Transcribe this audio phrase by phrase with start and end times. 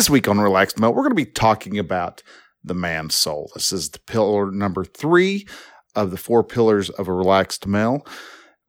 [0.00, 2.22] This week on Relaxed Male, we're going to be talking about
[2.64, 3.50] the man's soul.
[3.52, 5.46] This is the pillar number three
[5.94, 8.06] of the four pillars of a relaxed male.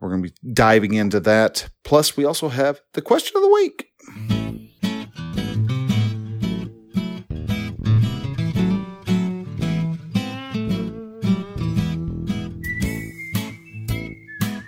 [0.02, 1.70] We're going to be diving into that.
[1.86, 4.41] Plus, we also have the question of the week.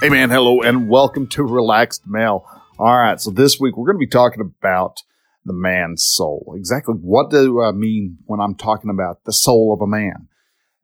[0.00, 2.44] Hey man, hello and welcome to Relaxed Male.
[2.78, 4.98] All right, so this week we're going to be talking about
[5.44, 6.54] the man's soul.
[6.58, 10.28] Exactly what do I mean when I'm talking about the soul of a man?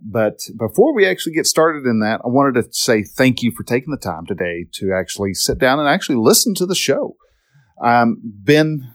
[0.01, 3.65] But before we actually get started in that, I wanted to say thank you for
[3.65, 7.17] taking the time today to actually sit down and actually listen to the show.
[7.83, 8.89] Um, been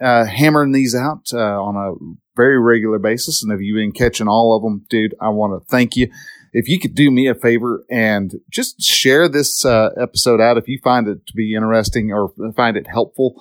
[0.00, 1.94] uh, hammering these out uh, on a
[2.36, 5.66] very regular basis, and if you've been catching all of them, dude, I want to
[5.68, 6.10] thank you
[6.58, 10.66] if you could do me a favor and just share this uh, episode out if
[10.68, 13.34] you find it to be interesting or find it helpful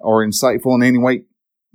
[0.00, 1.24] or insightful in any way,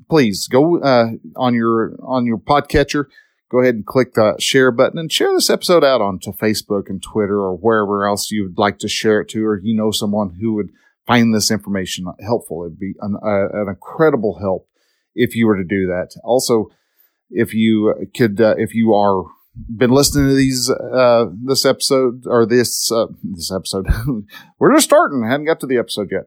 [0.10, 3.06] please go uh, on your on your podcatcher.
[3.52, 7.04] Go ahead and click the share button and share this episode out onto Facebook and
[7.04, 10.38] Twitter or wherever else you would like to share it to, or you know someone
[10.42, 10.72] who would
[11.06, 12.64] find this information helpful.
[12.64, 14.68] It'd be an, uh, an incredible help
[15.14, 16.16] if you were to do that.
[16.24, 16.70] Also,
[17.30, 22.46] if you could, uh, if you are been listening to these uh this episode or
[22.46, 23.88] this uh this episode.
[24.60, 25.24] We're just starting.
[25.24, 26.24] Haven't got to the episode yet.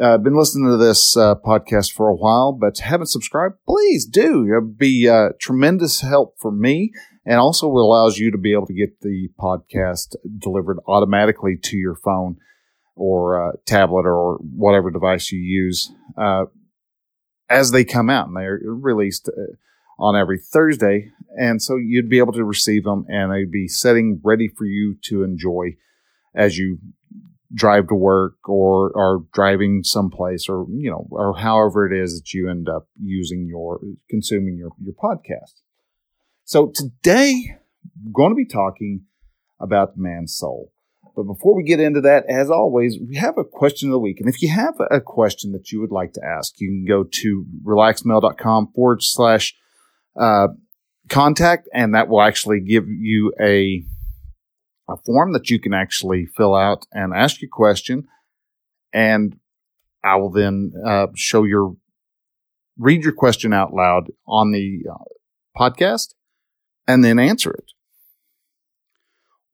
[0.00, 3.54] Uh been listening to this uh podcast for a while but haven't subscribed.
[3.66, 4.46] Please do.
[4.46, 6.92] It'd be uh tremendous help for me
[7.24, 11.76] and also it allows you to be able to get the podcast delivered automatically to
[11.76, 12.36] your phone
[12.96, 16.44] or uh, tablet or whatever device you use uh
[17.48, 18.28] as they come out.
[18.28, 19.54] And they're released uh,
[19.98, 21.12] on every Thursday.
[21.36, 24.96] And so you'd be able to receive them and they'd be setting ready for you
[25.04, 25.76] to enjoy
[26.34, 26.78] as you
[27.54, 32.32] drive to work or are driving someplace or, you know, or however it is that
[32.32, 33.80] you end up using your,
[34.10, 35.60] consuming your, your podcast.
[36.44, 37.56] So today
[38.04, 39.02] we're going to be talking
[39.60, 40.72] about the man's soul.
[41.16, 44.20] But before we get into that, as always, we have a question of the week.
[44.20, 47.02] And if you have a question that you would like to ask, you can go
[47.02, 49.56] to relaxedmale.com forward slash
[50.18, 50.48] uh,
[51.08, 53.84] contact, and that will actually give you a
[54.90, 58.08] a form that you can actually fill out and ask your question,
[58.92, 59.36] and
[60.02, 61.76] I will then uh, show your
[62.78, 65.04] read your question out loud on the uh,
[65.56, 66.14] podcast,
[66.86, 67.72] and then answer it.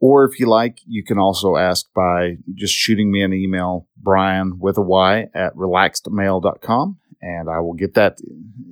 [0.00, 4.58] Or if you like, you can also ask by just shooting me an email, Brian
[4.58, 8.18] with a Y at relaxedmale.com, and I will get that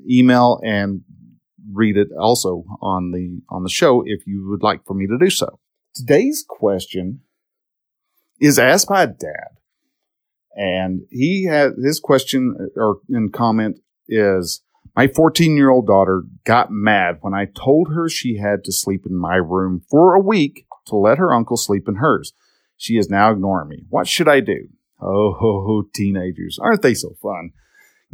[0.09, 1.03] email and
[1.73, 5.19] read it also on the on the show if you would like for me to
[5.19, 5.59] do so.
[5.95, 7.21] Today's question
[8.41, 9.57] is asked by dad,
[10.55, 14.63] and he had his question uh, or in comment is
[14.97, 19.05] my 14 year old daughter got mad when I told her she had to sleep
[19.07, 22.33] in my room for a week to let her uncle sleep in hers.
[22.77, 23.85] She is now ignoring me.
[23.89, 24.69] What should I do?
[25.01, 27.53] Oh, teenagers, aren't they so fun?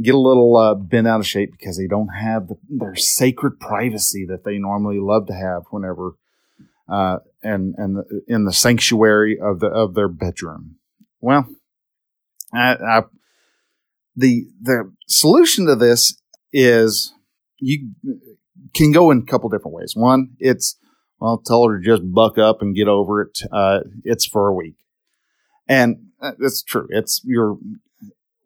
[0.00, 3.58] Get a little uh, bent out of shape because they don't have the, their sacred
[3.58, 6.14] privacy that they normally love to have whenever
[6.88, 10.76] uh, and and the, in the sanctuary of the of their bedroom.
[11.20, 11.46] Well,
[12.54, 13.02] I, I,
[14.16, 16.20] the the solution to this
[16.52, 17.12] is
[17.58, 17.90] you
[18.74, 19.92] can go in a couple different ways.
[19.94, 20.76] One, it's
[21.20, 23.40] well, tell her to just buck up and get over it.
[23.52, 24.76] Uh, it's for a week,
[25.68, 26.86] and that's true.
[26.90, 27.58] It's your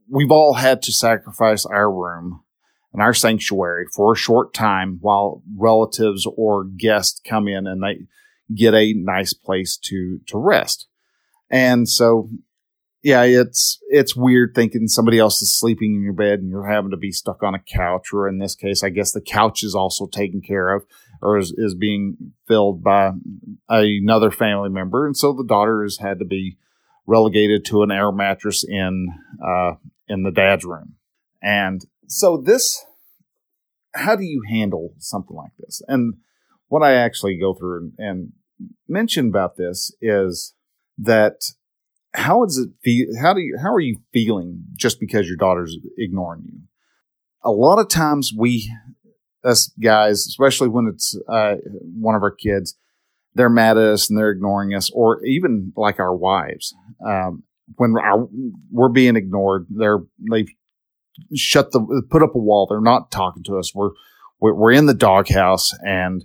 [0.08, 2.42] we've all had to sacrifice our room
[2.92, 8.06] and our sanctuary for a short time while relatives or guests come in and they
[8.54, 10.86] get a nice place to to rest.
[11.50, 12.30] And so
[13.02, 16.92] yeah, it's it's weird thinking somebody else is sleeping in your bed and you're having
[16.92, 19.74] to be stuck on a couch, or in this case, I guess the couch is
[19.74, 20.84] also taken care of
[21.20, 23.12] or is, is being filled by
[23.68, 26.58] another family member, and so the daughter has had to be
[27.06, 29.08] relegated to an air mattress in
[29.44, 29.72] uh,
[30.12, 30.96] in the dad's room.
[31.42, 32.84] And so this,
[33.94, 35.80] how do you handle something like this?
[35.88, 36.14] And
[36.68, 38.32] what I actually go through and, and
[38.86, 40.54] mention about this is
[40.98, 41.36] that
[42.14, 45.78] how is it feel, how do you, how are you feeling just because your daughter's
[45.96, 46.60] ignoring you?
[47.42, 48.70] A lot of times we,
[49.42, 51.56] us guys, especially when it's uh,
[51.98, 52.76] one of our kids,
[53.34, 56.74] they're mad at us and they're ignoring us, or even like our wives.
[57.04, 57.44] Um,
[57.76, 58.28] when our,
[58.70, 60.00] we're being ignored, they're
[60.30, 60.50] they've
[61.34, 62.66] shut the put up a wall.
[62.68, 63.74] They're not talking to us.
[63.74, 63.90] We're
[64.40, 66.24] we're, we're in the doghouse and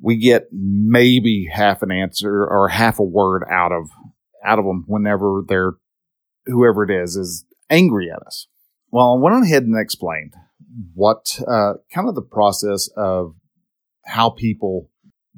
[0.00, 3.88] we get maybe half an answer or half a word out of
[4.44, 5.72] out of them whenever they're
[6.46, 8.46] whoever it is is angry at us.
[8.90, 10.34] Well, I went ahead and explained
[10.94, 13.34] what uh, kind of the process of
[14.04, 14.90] how people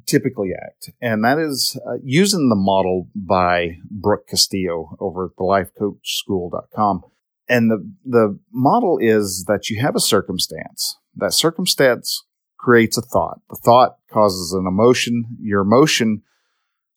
[0.06, 5.44] typically act, and that is uh, using the model by Brooke Castillo over at the
[5.44, 7.02] lifecoachschool.com.
[7.48, 10.96] And the, the model is that you have a circumstance.
[11.16, 12.24] That circumstance
[12.58, 13.40] creates a thought.
[13.48, 15.24] The thought causes an emotion.
[15.40, 16.22] Your emotion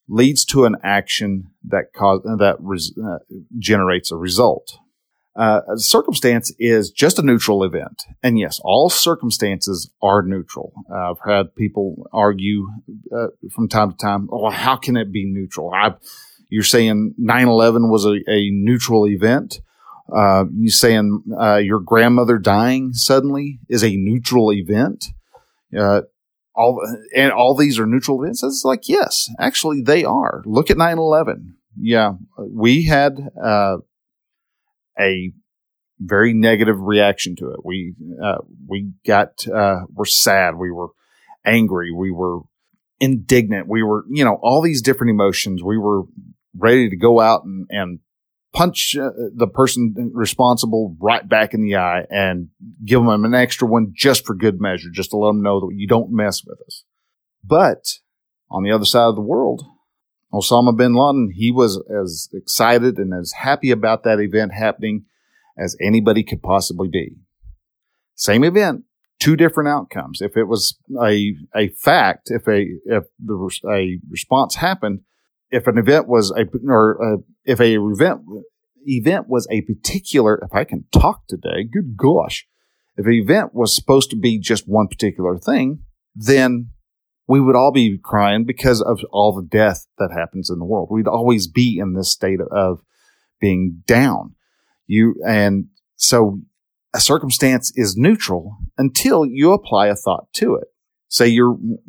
[0.10, 3.20] leads to an action that cause that res, uh,
[3.58, 4.78] generates a result.
[5.34, 10.74] Uh, a circumstance is just a neutral event, and yes, all circumstances are neutral.
[10.92, 12.68] Uh, I've had people argue
[13.16, 15.94] uh, from time to time, "Oh, how can it be neutral?" I,
[16.50, 19.62] you're saying 9/11 was a, a neutral event.
[20.14, 25.06] Uh, you saying uh, your grandmother dying suddenly is a neutral event?
[25.78, 26.02] Uh,
[26.54, 26.82] all
[27.16, 28.44] and all these are neutral events.
[28.44, 30.44] It's like yes, actually they are.
[30.46, 31.54] Look at 9/11.
[31.80, 33.78] Yeah, we had uh,
[35.00, 35.32] a
[36.00, 37.60] very negative reaction to it.
[37.64, 37.94] We
[38.24, 40.56] uh, we got uh, we're sad.
[40.56, 40.90] We were
[41.46, 41.92] angry.
[41.92, 42.40] We were
[43.00, 43.68] indignant.
[43.68, 45.64] We were you know all these different emotions.
[45.64, 46.04] We were
[46.58, 48.00] ready to go out and and
[48.54, 52.50] punch uh, the person responsible right back in the eye and
[52.84, 55.74] give them an extra one just for good measure, just to let them know that
[55.76, 56.84] you don't mess with us.
[57.44, 58.00] But
[58.50, 59.64] on the other side of the world,
[60.34, 65.06] Osama bin Laden, he was as excited and as happy about that event happening
[65.58, 67.18] as anybody could possibly be.
[68.16, 68.84] Same event,
[69.20, 70.22] two different outcomes.
[70.22, 75.02] If it was a, a fact, if a, if the, a response happened,
[75.52, 78.22] if an event was a or uh, if a event
[78.86, 82.48] event was a particular if I can talk today, good gosh,
[82.96, 85.80] if an event was supposed to be just one particular thing,
[86.16, 86.70] then
[87.32, 90.90] we would all be crying because of all the death that happens in the world.
[90.92, 92.82] We'd always be in this state of
[93.40, 94.36] being down.
[94.88, 96.42] You and so
[96.94, 100.68] a circumstance is neutral until you apply a thought to it.
[101.08, 101.80] Say you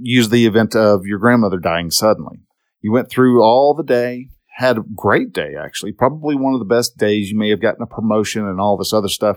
[0.00, 2.40] use the event of your grandmother dying suddenly
[2.80, 6.64] you went through all the day, had a great day, actually, probably one of the
[6.66, 7.30] best days.
[7.30, 9.36] You may have gotten a promotion and all this other stuff,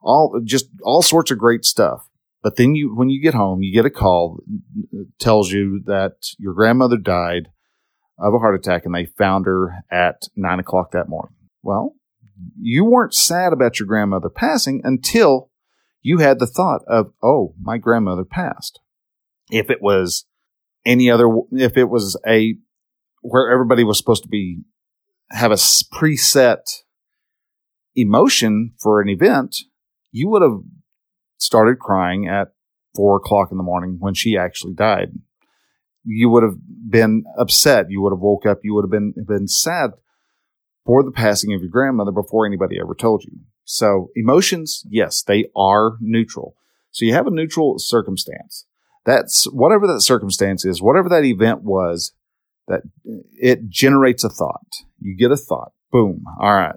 [0.00, 2.08] all just all sorts of great stuff.
[2.46, 4.38] But then you, when you get home, you get a call
[5.18, 7.48] tells you that your grandmother died
[8.20, 11.34] of a heart attack and they found her at nine o'clock that morning.
[11.64, 11.96] Well,
[12.56, 15.50] you weren't sad about your grandmother passing until
[16.02, 18.78] you had the thought of, oh, my grandmother passed.
[19.50, 20.24] If it was
[20.84, 22.58] any other, if it was a
[23.22, 24.60] where everybody was supposed to be
[25.30, 26.62] have a preset
[27.96, 29.56] emotion for an event,
[30.12, 30.60] you would have
[31.38, 32.48] started crying at
[32.94, 35.12] four o'clock in the morning when she actually died.
[36.04, 36.56] You would have
[36.88, 37.90] been upset.
[37.90, 38.60] You would have woke up.
[38.62, 39.90] You would have been been sad
[40.84, 43.32] for the passing of your grandmother before anybody ever told you.
[43.64, 46.54] So emotions, yes, they are neutral.
[46.92, 48.64] So you have a neutral circumstance.
[49.04, 52.12] That's whatever that circumstance is, whatever that event was,
[52.68, 54.66] that it generates a thought.
[55.00, 55.72] You get a thought.
[55.90, 56.24] Boom.
[56.40, 56.76] All right.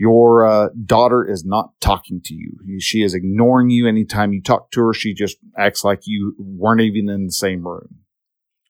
[0.00, 2.80] Your uh, daughter is not talking to you.
[2.80, 4.94] She is ignoring you anytime you talk to her.
[4.94, 7.98] She just acts like you weren't even in the same room.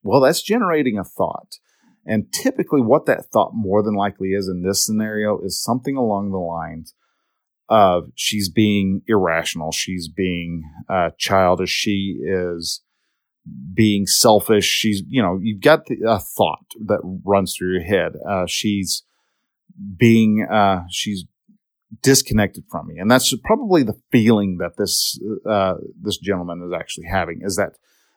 [0.03, 1.55] Well, that's generating a thought.
[2.05, 6.31] And typically, what that thought more than likely is in this scenario is something along
[6.31, 6.93] the lines
[7.69, 12.81] of she's being irrational, she's being uh, childish, she is
[13.73, 14.65] being selfish.
[14.65, 18.15] She's, you know, you've got the, a thought that runs through your head.
[18.27, 19.03] Uh, she's
[19.97, 21.25] being, uh, she's
[22.01, 22.97] disconnected from me.
[22.97, 27.73] And that's probably the feeling that this, uh, this gentleman is actually having is that,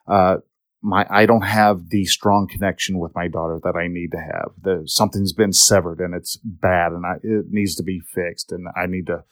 [0.06, 0.38] uh,
[0.82, 4.52] my, I don't have the strong connection with my daughter that I need to have.
[4.60, 8.66] The, something's been severed and it's bad and I, it needs to be fixed and
[8.76, 9.24] I need to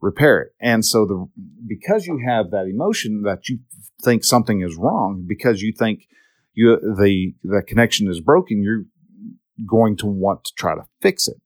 [0.00, 0.48] repair it.
[0.60, 1.28] And so the,
[1.66, 3.60] because you have that emotion that you
[4.02, 6.06] think something is wrong because you think
[6.54, 8.84] you the the connection is broken, you're
[9.66, 11.36] going to want to try to fix it,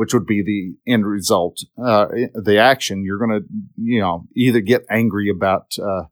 [0.00, 1.62] which would be the end result.
[1.76, 6.04] Uh, the action you're going to you know either get angry about, uh,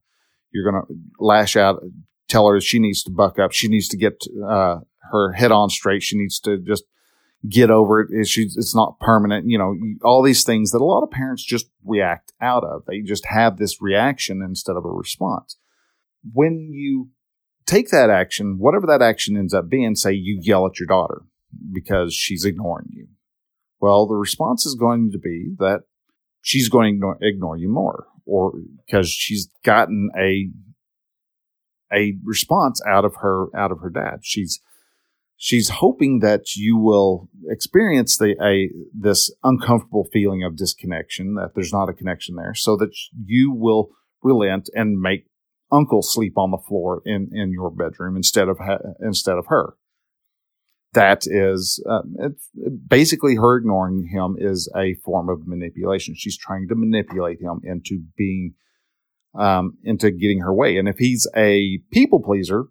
[0.50, 1.82] you're going to lash out,
[2.28, 4.80] tell her she needs to buck up, she needs to get uh,
[5.10, 6.84] her head on straight, she needs to just
[7.48, 8.08] get over it.
[8.10, 9.48] It's, it's not permanent.
[9.48, 12.82] You know, all these things that a lot of parents just react out of.
[12.86, 15.56] They just have this reaction instead of a response.
[16.30, 17.08] When you
[17.64, 21.22] take that action, whatever that action ends up being, say you yell at your daughter
[21.72, 23.07] because she's ignoring you.
[23.80, 25.82] Well, the response is going to be that
[26.40, 28.52] she's going to ignore, ignore you more or
[28.86, 30.50] because she's gotten a
[31.92, 34.18] a response out of her out of her dad.
[34.22, 34.60] She's
[35.36, 41.72] she's hoping that you will experience the a this uncomfortable feeling of disconnection that there's
[41.72, 42.94] not a connection there so that
[43.24, 43.90] you will
[44.22, 45.26] relent and make
[45.72, 49.74] uncle sleep on the floor in in your bedroom instead of ha- instead of her
[50.94, 52.02] that is uh,
[52.86, 58.02] basically her ignoring him is a form of manipulation she's trying to manipulate him into
[58.16, 58.54] being
[59.34, 62.64] um, into getting her way and if he's a people pleaser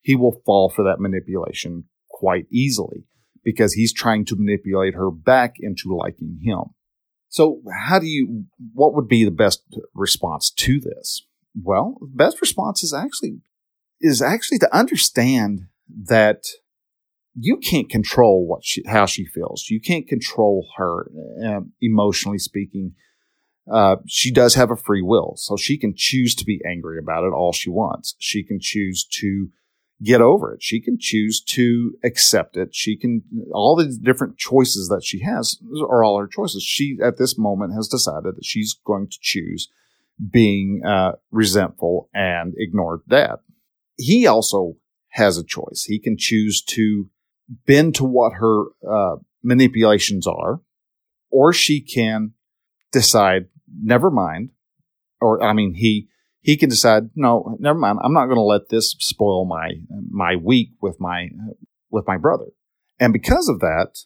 [0.00, 3.04] he will fall for that manipulation quite easily
[3.44, 6.74] because he's trying to manipulate her back into liking him.
[7.28, 9.62] So, how do you, what would be the best
[9.94, 11.26] response to this?
[11.60, 13.40] Well, the best response is actually,
[14.00, 16.44] is actually to understand that
[17.34, 19.66] you can't control what she, how she feels.
[19.68, 21.10] You can't control her
[21.44, 22.94] um, emotionally speaking.
[23.70, 27.24] Uh, she does have a free will, so she can choose to be angry about
[27.24, 28.14] it all she wants.
[28.18, 29.48] She can choose to
[30.02, 30.62] get over it.
[30.62, 32.74] She can choose to accept it.
[32.74, 33.22] She can,
[33.52, 36.62] all the different choices that she has are all her choices.
[36.62, 39.68] She, at this moment, has decided that she's going to choose
[40.30, 43.36] being uh, resentful and ignore dad.
[43.96, 44.76] He also
[45.10, 45.84] has a choice.
[45.86, 47.08] He can choose to
[47.48, 50.60] bend to what her uh, manipulations are,
[51.30, 52.32] or she can
[52.92, 53.46] decide,
[53.82, 54.50] never mind.
[55.20, 56.08] Or, I mean, he,
[56.40, 57.98] he can decide, no, never mind.
[58.02, 59.70] I'm not going to let this spoil my
[60.10, 61.28] my week with my
[61.90, 62.46] with my brother.
[63.00, 63.96] And because of that,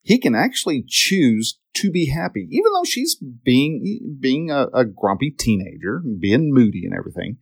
[0.00, 5.30] he can actually choose to be happy, even though she's being being a, a grumpy
[5.30, 7.36] teenager, being moody and everything.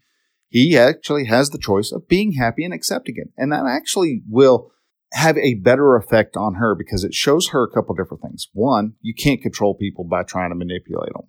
[0.49, 4.73] He actually has the choice of being happy and accepting it, and that actually will
[5.13, 8.49] have a better effect on her because it shows her a couple different things.
[8.53, 11.29] One, you can't control people by trying to manipulate them.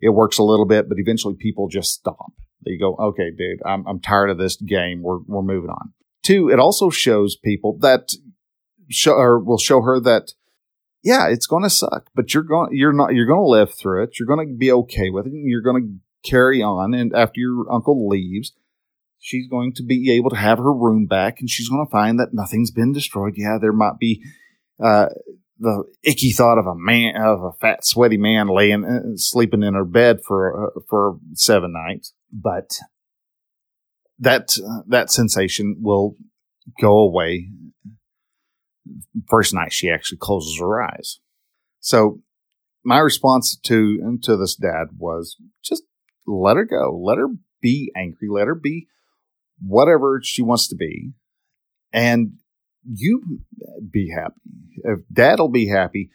[0.00, 2.32] It works a little bit, but eventually people just stop
[2.64, 5.02] They go, okay, dude, I'm, I'm tired of this game.
[5.02, 5.92] We're, we're moving on.
[6.22, 8.10] Two, it also shows people that
[8.90, 10.32] show, or will show her that,
[11.02, 14.04] yeah, it's going to suck, but you're going, you're not, you're going to live through
[14.04, 14.18] it.
[14.18, 15.32] You're going to be okay with it.
[15.34, 16.94] you're going to carry on.
[16.94, 18.52] And after your uncle leaves,
[19.20, 22.18] she's going to be able to have her room back and she's going to find
[22.18, 23.34] that nothing's been destroyed.
[23.36, 24.22] Yeah, there might be,
[24.82, 25.06] uh,
[25.58, 29.74] the icky thought of a man, of a fat, sweaty man laying, uh, sleeping in
[29.74, 32.78] her bed for, uh, for seven nights but
[34.18, 36.16] that that sensation will
[36.80, 37.48] go away
[39.28, 41.20] first night she actually closes her eyes.
[41.80, 42.20] So
[42.84, 45.82] my response to to this dad was just
[46.26, 47.28] let her go, let her
[47.60, 48.88] be angry, let her be
[49.64, 51.12] whatever she wants to be,
[51.92, 52.32] and
[52.84, 53.40] you
[53.90, 54.40] be happy.
[54.84, 56.10] If dad'll be happy,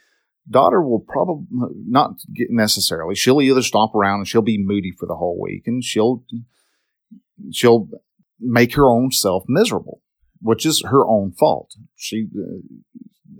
[0.50, 1.46] daughter will probably
[1.88, 2.16] not
[2.50, 3.16] necessarily.
[3.16, 6.24] She'll either stomp around and she'll be moody for the whole week, and she'll
[7.52, 7.90] she'll
[8.40, 10.02] make her own self miserable,
[10.42, 11.76] which is her own fault.
[11.96, 12.62] She uh,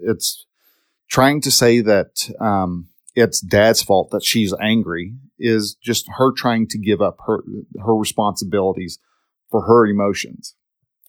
[0.02, 0.46] it's
[1.10, 6.68] trying to say that um, it's dad's fault that she's angry is just her trying
[6.68, 7.44] to give up her
[7.84, 9.00] her responsibilities
[9.50, 10.56] for her emotions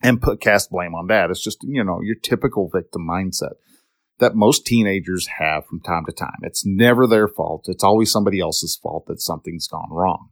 [0.02, 1.30] and put cast blame on that.
[1.30, 3.54] It's just you know your typical victim mindset
[4.18, 6.38] that most teenagers have from time to time.
[6.42, 7.66] It's never their fault.
[7.68, 10.30] It's always somebody else's fault that something's gone wrong,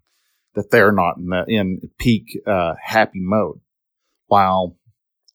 [0.55, 3.61] that they're not in, the, in peak uh, happy mode.
[4.27, 4.77] While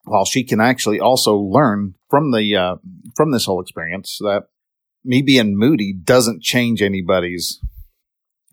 [0.04, 2.76] while she can actually also learn from the uh,
[3.16, 4.44] from this whole experience that
[5.04, 7.60] me being moody doesn't change anybody's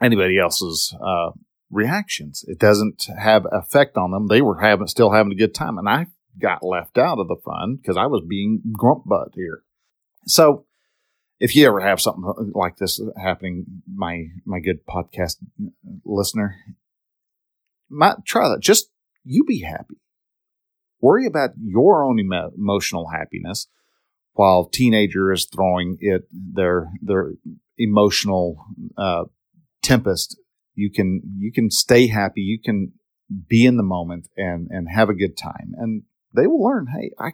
[0.02, 1.32] anybody else's uh,
[1.70, 2.46] reactions.
[2.48, 4.28] It doesn't have effect on them.
[4.28, 6.08] They were having still having a good time, and I
[6.40, 9.64] got left out of the fun because I was being grump butt here.
[10.26, 10.66] So
[11.40, 15.38] if you ever have something like this happening, my my good podcast
[16.06, 16.56] listener,
[17.90, 18.60] might try that.
[18.62, 18.90] Just
[19.24, 19.98] you be happy.
[21.00, 23.68] Worry about your own emo- emotional happiness,
[24.34, 27.34] while teenager is throwing it their their
[27.78, 28.66] emotional
[28.98, 29.26] uh,
[29.82, 30.40] tempest.
[30.78, 32.42] You can you can stay happy.
[32.42, 32.94] You can
[33.50, 36.04] be in the moment and and have a good time, and
[36.36, 36.88] they will learn.
[36.88, 37.32] Hey, I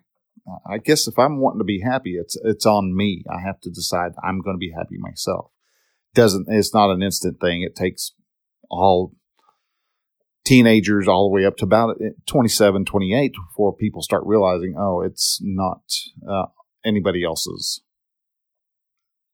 [0.66, 3.26] I guess if I'm wanting to be happy, it's it's on me.
[3.30, 5.52] I have to decide I'm going to be happy myself.
[6.16, 7.64] Doesn't it's not an instant thing.
[7.64, 8.14] It takes
[8.70, 9.14] all
[10.46, 11.98] teenagers all the way up to about
[12.28, 15.82] 27, 28 before people start realizing, oh, it's not
[16.30, 16.46] uh,
[16.86, 17.82] anybody else's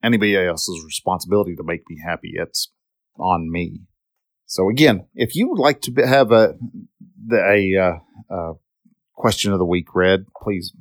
[0.03, 2.33] anybody else's responsibility to make me happy.
[2.35, 2.71] It's
[3.17, 3.81] on me.
[4.49, 6.55] So again, if you would like to have a
[7.31, 8.53] a, uh, uh,
[9.13, 10.73] question of the week read, please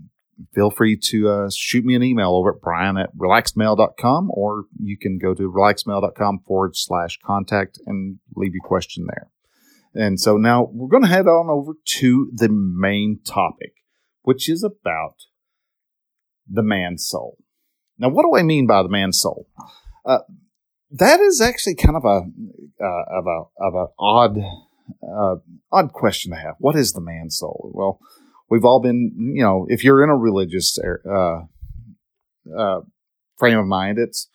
[0.55, 4.97] feel free to uh, shoot me an email over at brian at relaxedmale.com or you
[4.97, 9.29] can go to relaxedmale.com forward slash contact and leave your question there.
[9.95, 13.75] And so now we're going to head on over to the main topic,
[14.23, 15.17] which is about
[16.51, 17.37] the man soul.
[17.99, 19.47] Now, what do I mean by the man soul?
[20.07, 20.21] Uh,
[20.93, 22.23] that is actually kind of a
[22.83, 24.39] uh, of a of an odd
[25.03, 25.37] uh,
[25.71, 26.55] odd question to have.
[26.59, 27.71] What is the man soul?
[27.75, 28.01] Well,
[28.49, 31.43] we've all been, you know, if you're in a religious uh,
[32.57, 32.81] uh,
[33.37, 34.29] frame of mind, it's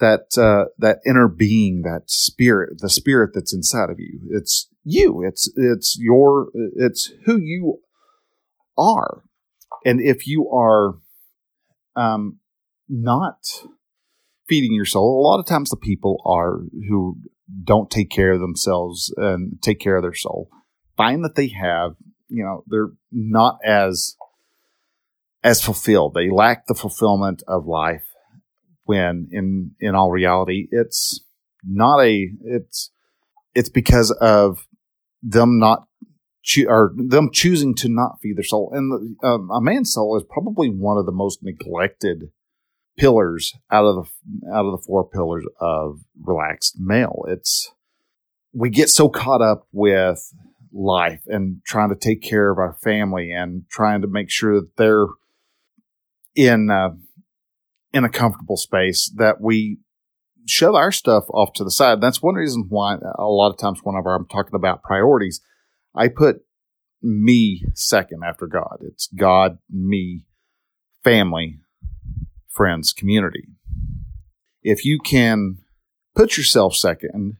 [0.00, 4.20] that uh, that inner being, that spirit, the spirit that's inside of you.
[4.30, 5.22] It's you.
[5.26, 6.48] It's it's your.
[6.76, 7.80] It's who you
[8.76, 9.22] are,
[9.84, 10.94] and if you are
[11.94, 12.40] um,
[12.88, 13.62] not
[14.48, 17.18] feeding your soul, a lot of times the people are who
[17.64, 20.48] don't take care of themselves and take care of their soul.
[20.96, 21.92] Find that they have
[22.28, 24.16] you know they're not as
[25.44, 26.14] as fulfilled.
[26.14, 28.04] They lack the fulfillment of life
[28.84, 31.20] when in in all reality it's
[31.64, 32.90] not a it's
[33.54, 34.66] it's because of
[35.22, 35.86] them not
[36.42, 38.70] cho- or them choosing to not feed their soul.
[38.72, 42.30] And um, a man's soul is probably one of the most neglected
[42.96, 47.72] pillars out of the out of the four pillars of relaxed male it's
[48.52, 50.32] we get so caught up with
[50.72, 54.76] life and trying to take care of our family and trying to make sure that
[54.76, 55.06] they're
[56.34, 56.90] in uh,
[57.92, 59.78] in a comfortable space that we
[60.46, 62.00] shove our stuff off to the side.
[62.00, 65.40] That's one reason why a lot of times whenever I'm talking about priorities,
[65.94, 66.42] I put
[67.02, 68.78] me second after God.
[68.82, 70.26] It's God, me,
[71.02, 71.58] family,
[72.56, 73.48] friends, community.
[74.62, 75.58] If you can
[76.16, 77.36] put yourself second,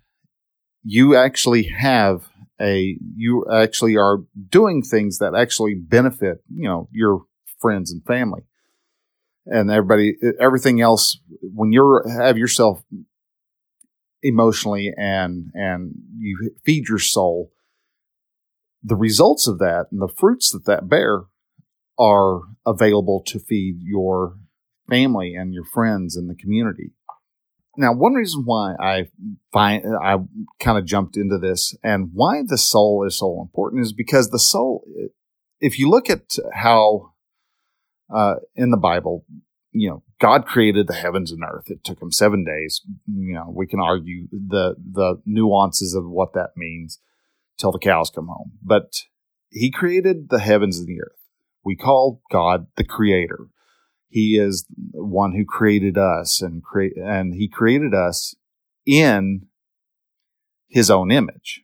[0.85, 2.28] you actually have
[2.61, 4.18] a you actually are
[4.49, 7.25] doing things that actually benefit you know your
[7.60, 8.43] friends and family
[9.45, 12.82] and everybody everything else when you're have yourself
[14.23, 17.50] emotionally and and you feed your soul
[18.82, 21.25] the results of that and the fruits that that bear
[21.99, 24.38] are available to feed your
[24.88, 26.92] family and your friends and the community
[27.76, 29.08] now, one reason why I
[29.52, 30.16] find I
[30.60, 34.38] kind of jumped into this and why the soul is so important is because the
[34.38, 34.84] soul,
[35.60, 37.12] if you look at how
[38.14, 39.25] uh, in the Bible,
[39.72, 41.64] you know, God created the heavens and earth.
[41.66, 42.80] It took him seven days.
[43.06, 46.99] You know, we can argue the the nuances of what that means
[47.58, 48.52] till the cows come home.
[48.62, 48.92] But
[49.50, 51.18] he created the heavens and the earth.
[51.62, 53.49] We call God the creator.
[54.16, 58.34] He is one who created us and create, and he created us
[58.86, 59.42] in
[60.68, 61.60] his own image.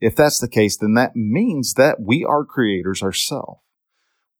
[0.00, 3.62] If that's the case, then that means that we are creators ourselves.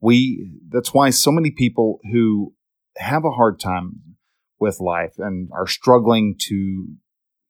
[0.00, 2.54] We, that's why so many people who
[2.96, 4.14] have a hard time
[4.60, 6.90] with life and are struggling to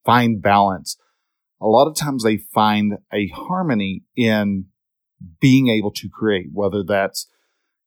[0.07, 0.97] find balance,
[1.61, 4.69] a lot of times they find a harmony in
[5.39, 7.29] being able to create, whether that's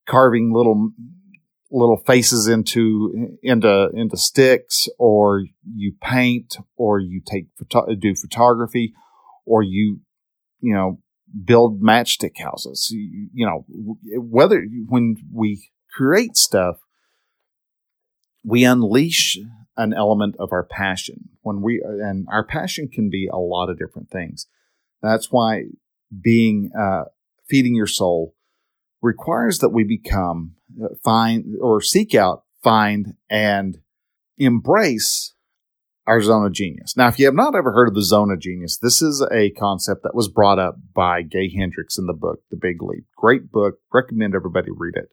[0.07, 0.91] carving little
[1.73, 7.47] little faces into into into sticks, or you paint, or you take
[7.99, 8.93] do photography,
[9.45, 9.99] or you
[10.59, 10.99] you know
[11.43, 12.89] build matchstick houses.
[12.91, 13.65] You, you know
[14.19, 16.77] whether when we create stuff,
[18.45, 19.37] we unleash
[19.75, 23.79] an element of our passion when we and our passion can be a lot of
[23.79, 24.47] different things.
[25.01, 25.63] That's why
[26.21, 27.05] being uh,
[27.49, 28.35] feeding your soul
[29.01, 30.55] requires that we become
[31.03, 33.79] find or seek out, find, and
[34.37, 35.33] embrace
[36.05, 36.97] our zone of genius.
[36.97, 39.51] Now, if you have not ever heard of the zone of genius, this is a
[39.51, 43.05] concept that was brought up by Gay Hendricks in the book, The Big Leap.
[43.15, 43.75] Great book.
[43.93, 45.09] Recommend everybody read it.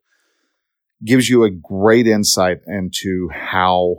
[1.04, 3.98] Gives you a great insight into how,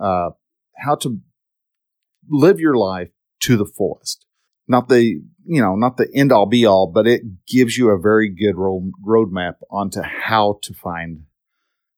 [0.00, 0.30] uh,
[0.76, 1.20] how to
[2.28, 3.10] live your life
[3.40, 4.23] to the fullest
[4.68, 7.98] not the you know not the end all be all, but it gives you a
[7.98, 11.24] very good road roadmap onto how to find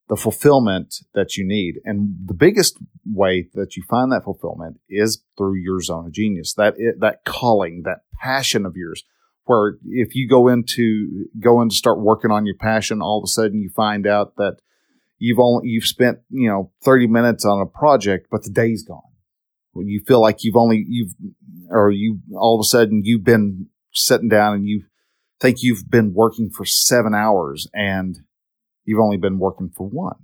[0.09, 1.75] the fulfillment that you need.
[1.83, 6.53] And the biggest way that you find that fulfillment is through your zone of genius.
[6.53, 9.03] That it, that calling, that passion of yours.
[9.45, 13.23] Where if you go into go in to start working on your passion, all of
[13.23, 14.57] a sudden you find out that
[15.19, 19.01] you've only you've spent you know 30 minutes on a project, but the day's gone
[19.71, 21.13] When you feel like you've only you've
[21.69, 24.83] or you all of a sudden you've been sitting down and you
[25.39, 28.19] think you've been working for seven hours and
[28.85, 30.17] you've only been working for one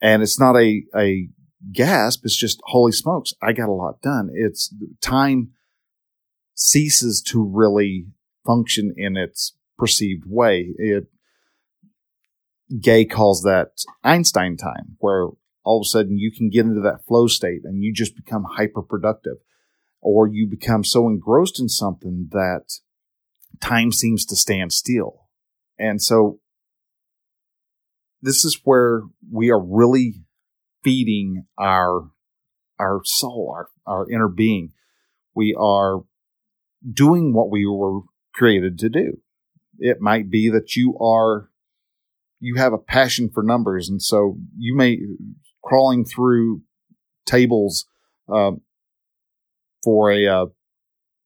[0.00, 1.28] And it's not a, a
[1.72, 2.20] gasp.
[2.24, 4.30] It's just, holy smokes, I got a lot done.
[4.32, 5.52] It's time
[6.54, 8.06] ceases to really
[8.44, 10.72] function in its perceived way.
[10.78, 11.06] It,
[12.80, 15.28] Gay calls that Einstein time, where
[15.64, 18.44] all of a sudden you can get into that flow state and you just become
[18.44, 19.36] hyper productive
[20.06, 22.78] or you become so engrossed in something that
[23.60, 25.26] time seems to stand still.
[25.80, 26.38] And so
[28.22, 30.22] this is where we are really
[30.84, 32.08] feeding our
[32.78, 34.74] our soul, our, our inner being.
[35.34, 36.02] We are
[36.88, 39.18] doing what we were created to do.
[39.80, 41.50] It might be that you are
[42.38, 45.00] you have a passion for numbers, and so you may
[45.64, 46.62] crawling through
[47.26, 47.86] tables
[48.32, 48.52] uh,
[49.86, 50.46] for a uh,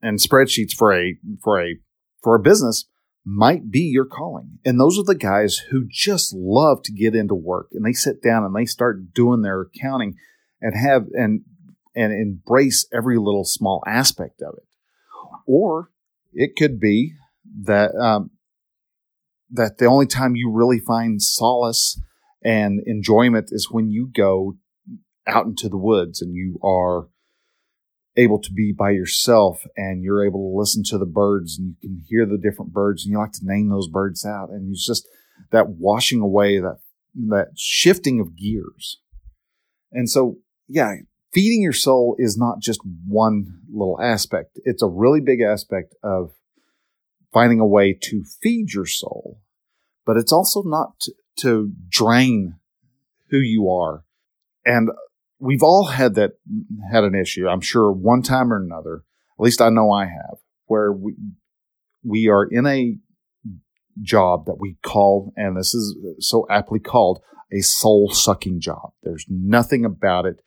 [0.03, 1.77] and spreadsheets for a for a
[2.23, 2.85] for a business
[3.25, 4.59] might be your calling.
[4.67, 8.23] And those are the guys who just love to get into work and they sit
[8.23, 10.17] down and they start doing their accounting
[10.61, 11.41] and have and
[11.97, 14.69] and embrace every little small aspect of it.
[15.47, 15.91] Or
[16.35, 17.15] it could be
[17.63, 18.31] that um,
[19.51, 21.99] that the only time you really find solace
[22.45, 24.59] and enjoyment is when you go
[25.27, 27.09] out into the woods and you are
[28.21, 31.77] able to be by yourself and you're able to listen to the birds and you
[31.81, 34.51] can hear the different birds and you like to name those birds out.
[34.51, 35.09] And it's just
[35.51, 36.79] that washing away that
[37.29, 39.01] that shifting of gears.
[39.93, 40.37] And so
[40.69, 40.95] yeah
[41.33, 44.59] feeding your soul is not just one little aspect.
[44.65, 46.33] It's a really big aspect of
[47.33, 49.39] finding a way to feed your soul
[50.11, 52.57] but it's also not to, to drain
[53.29, 54.05] who you are.
[54.65, 54.91] And
[55.41, 56.33] we've all had that
[56.93, 57.49] had an issue.
[57.49, 59.03] I'm sure one time or another.
[59.39, 61.15] At least I know I have, where we
[62.05, 62.97] we are in a
[64.03, 67.21] job that we call, and this is so aptly called,
[67.53, 68.93] a soul sucking job.
[69.03, 70.41] There's nothing about it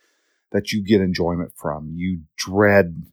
[0.52, 1.92] that you get enjoyment from.
[1.96, 3.04] You dread,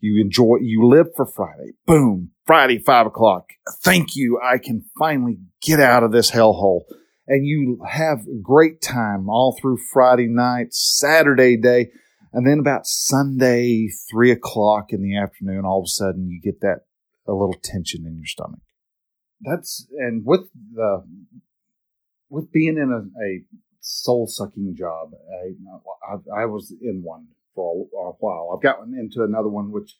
[0.00, 1.72] you enjoy, you live for Friday.
[1.86, 3.50] Boom, Friday, five o'clock.
[3.82, 4.40] Thank you.
[4.42, 6.82] I can finally get out of this hellhole
[7.28, 11.90] and you have a great time all through Friday night, Saturday day,
[12.32, 16.60] and then about Sunday, three o'clock in the afternoon, all of a sudden you get
[16.62, 16.86] that
[17.26, 18.60] a little tension in your stomach.
[19.42, 21.04] That's and with the
[22.30, 23.42] with being in a, a
[23.80, 28.52] soul sucking job, I, I, I, was in one for a, a, while.
[28.54, 29.96] I've gotten into another one which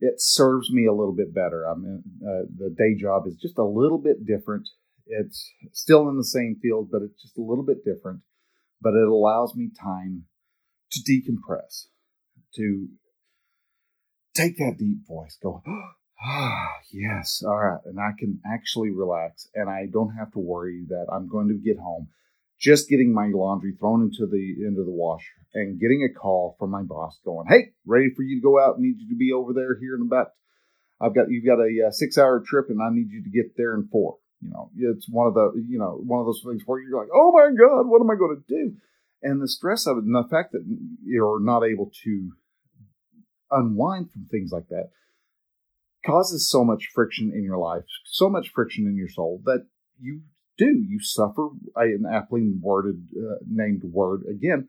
[0.00, 1.66] it serves me a little bit better.
[1.66, 4.68] I mean, uh, the day job is just a little bit different.
[5.06, 8.20] It's still in the same field, but it's just a little bit different.
[8.80, 10.24] But it allows me time
[10.92, 11.86] to decompress,
[12.56, 12.88] to
[14.34, 15.62] take that deep voice, go,
[16.24, 17.80] ah, yes, all right.
[17.84, 21.54] And I can actually relax and I don't have to worry that I'm going to
[21.54, 22.08] get home
[22.58, 26.70] just getting my laundry thrown into the into the washer and getting a call from
[26.70, 28.78] my boss going, "Hey, ready for you to go out?
[28.78, 30.28] Need you to be over there here in about.
[31.00, 33.56] I've got you've got a, uh, six hour trip, and I need you to get
[33.56, 34.16] there in four.
[34.44, 37.08] You know, it's one of the, you know, one of those things where you're like,
[37.14, 38.76] oh my God, what am I going to do?
[39.22, 40.64] And the stress of it and the fact that
[41.02, 42.32] you're not able to
[43.50, 44.90] unwind from things like that
[46.04, 49.66] causes so much friction in your life, so much friction in your soul that
[49.98, 50.20] you
[50.58, 50.66] do.
[50.66, 54.68] You suffer an aptly worded, uh, named word again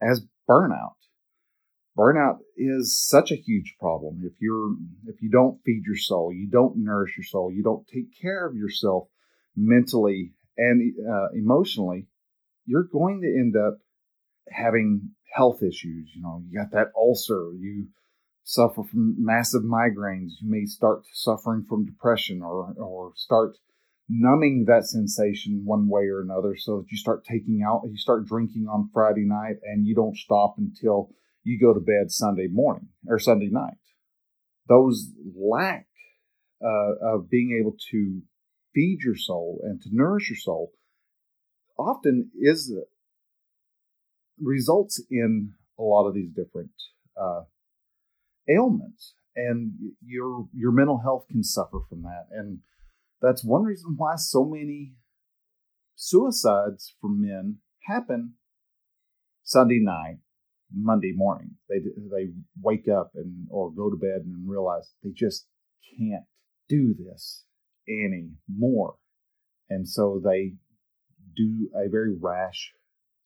[0.00, 0.94] as burnout.
[1.98, 4.22] Burnout is such a huge problem.
[4.22, 4.74] If you're,
[5.06, 8.46] if you don't feed your soul, you don't nourish your soul, you don't take care
[8.46, 9.08] of yourself,
[9.56, 12.06] mentally and uh, emotionally,
[12.66, 13.78] you're going to end up
[14.50, 16.10] having health issues.
[16.14, 17.88] You know, you got that ulcer, you
[18.44, 23.56] suffer from massive migraines, you may start suffering from depression or, or start
[24.08, 28.24] numbing that sensation one way or another so that you start taking out, you start
[28.24, 31.10] drinking on Friday night and you don't stop until
[31.42, 33.74] you go to bed Sunday morning or Sunday night.
[34.68, 35.86] Those lack
[36.64, 38.22] uh, of being able to
[38.76, 40.72] feed your soul and to nourish your soul
[41.78, 42.72] often is
[44.38, 46.70] results in a lot of these different
[47.20, 47.42] uh,
[48.48, 49.14] ailments.
[49.34, 49.72] And
[50.04, 52.26] your your mental health can suffer from that.
[52.30, 52.60] And
[53.20, 54.94] that's one reason why so many
[55.94, 58.34] suicides for men happen
[59.42, 60.18] Sunday night,
[60.74, 61.56] Monday morning.
[61.68, 65.46] They they wake up and or go to bed and realize they just
[65.98, 66.24] can't
[66.68, 67.45] do this
[67.88, 68.96] anymore.
[69.70, 70.54] And so they
[71.36, 72.72] do a very rash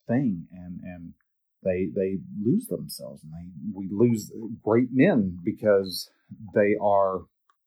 [0.09, 1.15] thing and, and
[1.63, 6.11] they, they lose themselves and they, we lose great men because
[6.55, 7.23] they are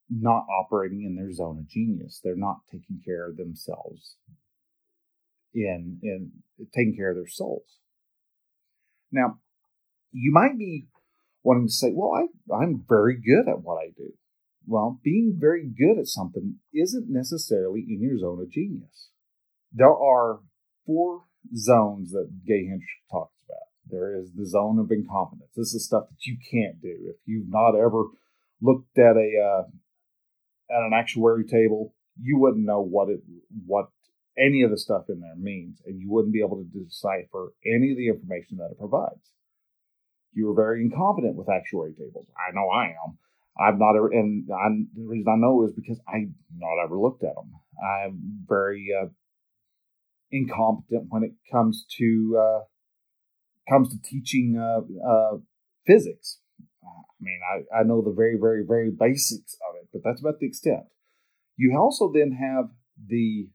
[0.10, 2.20] not operating in their zone of genius.
[2.24, 4.18] They're not taking care of themselves.
[5.54, 6.32] in in
[6.74, 7.80] taking care of their souls.
[9.12, 9.40] Now,
[10.12, 10.88] you might be
[11.44, 14.14] wanting to say, "Well, I, I'm very good at what I do."
[14.66, 19.10] Well, being very good at something isn't necessarily in your zone of genius.
[19.74, 20.40] There are
[20.86, 21.24] four
[21.56, 23.68] zones that Gay Hendricks talks about.
[23.90, 25.52] There is the zone of incompetence.
[25.56, 26.96] This is stuff that you can't do.
[27.10, 28.06] If you've not ever
[28.62, 29.64] looked at a uh,
[30.74, 33.20] at an actuary table, you wouldn't know what it
[33.66, 33.90] what
[34.38, 37.92] any of the stuff in there means, and you wouldn't be able to decipher any
[37.92, 39.32] of the information that it provides.
[40.34, 42.28] You are very incompetent with actuary tables.
[42.38, 43.18] I know I am.
[43.60, 47.24] I've not ever, and I, the reason I know is because I've not ever looked
[47.24, 47.52] at them.
[47.82, 49.10] I'm very uh,
[50.32, 52.60] incompetent when it comes to uh,
[53.70, 55.38] comes to teaching uh, uh
[55.86, 56.40] physics.
[56.84, 60.40] I mean, I, I know the very, very, very basics of it, but that's about
[60.40, 60.84] the extent.
[61.56, 62.72] You also then have
[63.08, 63.48] the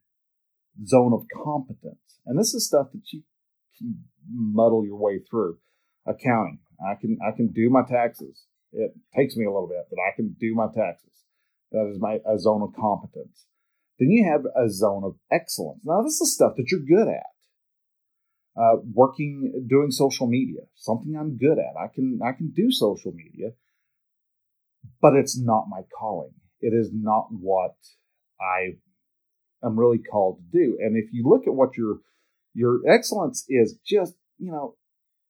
[0.87, 3.23] zone of competence, and this is stuff that you
[3.77, 5.59] can muddle your way through.
[6.07, 8.45] Accounting, I can I can do my taxes.
[8.73, 11.25] It takes me a little bit, but I can do my taxes.
[11.73, 13.47] That is my a zone of competence.
[13.99, 15.81] Then you have a zone of excellence.
[15.85, 17.27] Now, this is stuff that you're good at.
[18.57, 21.81] Uh, working, doing social media, something I'm good at.
[21.81, 23.51] I can I can do social media,
[25.01, 26.35] but it's not my calling.
[26.61, 27.77] It is not what
[28.41, 28.79] I
[29.65, 30.77] am really called to do.
[30.81, 32.01] And if you look at what your
[32.53, 34.75] your excellence is, just you know,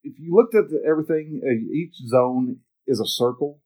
[0.02, 3.60] if you looked at the, everything, uh, each zone is a circle.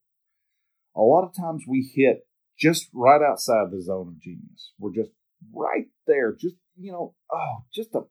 [0.94, 2.26] A lot of times we hit
[2.58, 4.72] just right outside the zone of genius.
[4.78, 5.12] We're just
[5.54, 8.02] right there, just, you know, oh, just a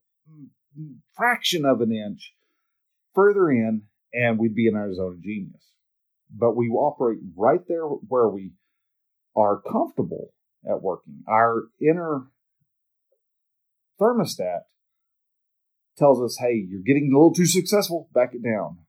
[1.16, 2.34] fraction of an inch
[3.14, 5.62] further in, and we'd be in our zone of genius.
[6.34, 8.54] But we operate right there where we
[9.36, 10.34] are comfortable
[10.68, 11.24] at working.
[11.28, 12.24] Our inner
[14.00, 14.62] thermostat
[15.98, 18.80] tells us, hey, you're getting a little too successful, back it down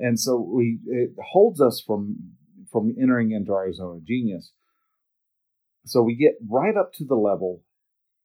[0.00, 2.16] and so we it holds us from
[2.72, 4.52] from entering into our zone of genius.
[5.84, 7.62] So we get right up to the level,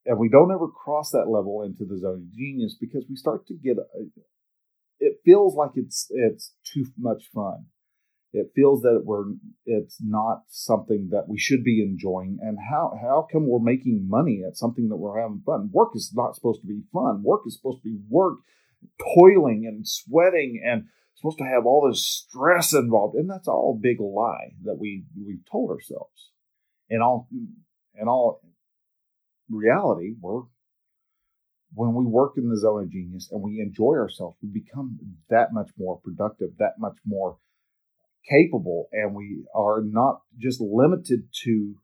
[0.06, 3.46] and we don't ever cross that level into the zone of genius because we start
[3.48, 3.78] to get.
[5.00, 7.66] It feels like it's it's too much fun.
[8.32, 9.34] It feels that we're
[9.66, 12.38] it's not something that we should be enjoying.
[12.42, 15.70] And how how come we're making money at something that we're having fun?
[15.74, 17.24] Work is not supposed to be fun.
[17.24, 18.40] Work is supposed to be work,
[19.18, 23.82] toiling and sweating and supposed to have all this stress involved, and that's all a
[23.82, 26.32] big lie that we we've told ourselves.
[26.90, 28.42] In all, in all
[29.50, 30.44] reality, we're
[31.74, 34.98] when we work in the zone of genius and we enjoy ourselves, we become
[35.30, 37.38] that much more productive, that much more
[38.30, 41.76] capable, and we are not just limited to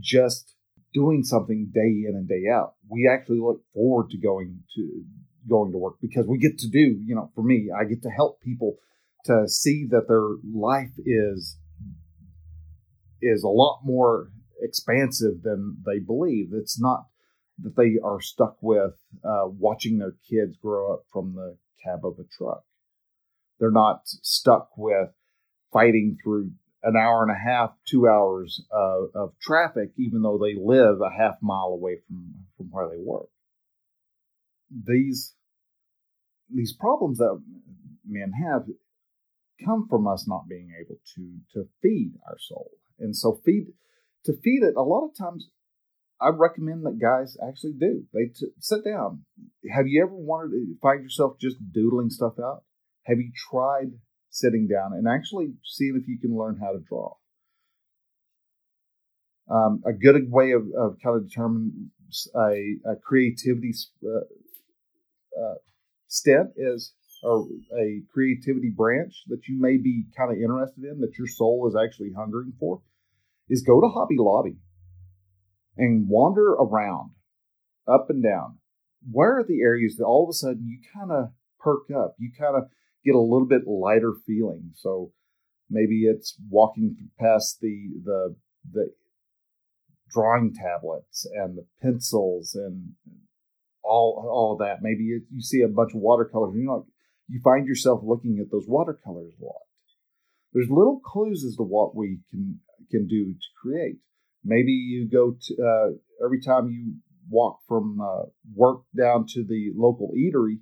[0.00, 0.54] just
[0.92, 2.74] doing something day in and day out.
[2.88, 5.04] We actually look forward to going to
[5.48, 8.10] going to work because we get to do, you know, for me, I get to
[8.10, 8.76] help people
[9.24, 11.58] to see that their life is
[13.20, 14.30] is a lot more
[14.60, 16.50] expansive than they believe.
[16.52, 17.06] It's not
[17.62, 22.18] that they are stuck with uh, watching their kids grow up from the cab of
[22.18, 22.62] a truck.
[23.58, 25.10] They're not stuck with
[25.72, 30.54] fighting through an hour and a half, two hours of, of traffic, even though they
[30.54, 33.28] live a half mile away from, from where they work.
[34.86, 35.34] These
[36.52, 37.42] these problems that
[38.06, 38.66] men have
[39.64, 42.70] come from us not being able to to feed our soul.
[42.98, 43.66] And so feed
[44.24, 45.48] to feed it a lot of times
[46.20, 48.04] i recommend that guys actually do.
[48.12, 49.24] They t- sit down.
[49.70, 52.64] Have you ever wanted to find yourself just doodling stuff out?
[53.04, 53.92] Have you tried
[54.30, 57.14] sitting down and actually seeing if you can learn how to draw?
[59.50, 61.90] Um, a good way of, of kind of determining
[62.34, 63.72] a, a creativity
[64.04, 65.54] uh, uh,
[66.08, 67.42] stint is a,
[67.78, 71.76] a creativity branch that you may be kind of interested in, that your soul is
[71.76, 72.80] actually hungering for,
[73.48, 74.56] is go to Hobby Lobby
[75.76, 77.10] and wander around
[77.86, 78.58] up and down.
[79.10, 82.16] Where are the areas that all of a sudden you kind of perk up?
[82.18, 82.64] You kind of
[83.04, 84.72] get a little bit lighter feeling.
[84.74, 85.12] So
[85.70, 88.36] maybe it's walking past the the
[88.72, 88.90] the
[90.10, 92.94] drawing tablets and the pencils and
[93.88, 94.82] all all of that.
[94.82, 96.86] Maybe you, you see a bunch of watercolors and you like
[97.28, 99.62] you find yourself looking at those watercolors a lot.
[100.52, 103.98] There's little clues as to what we can can do to create.
[104.44, 106.94] Maybe you go to uh, every time you
[107.28, 108.24] walk from uh,
[108.54, 110.60] work down to the local eatery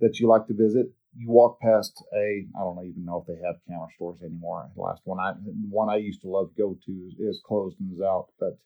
[0.00, 0.86] that you like to visit.
[1.16, 4.68] You walk past a I don't even know if they have counter stores anymore.
[4.74, 5.34] The last one I
[5.70, 8.58] one I used to love to go to is closed and is out, but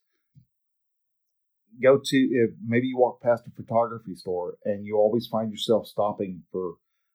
[1.82, 5.86] go to if maybe you walk past a photography store and you always find yourself
[5.86, 6.74] stopping for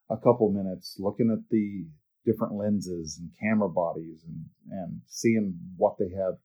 [0.10, 1.86] a couple minutes looking at the
[2.26, 6.36] different lenses and camera bodies and and seeing what they have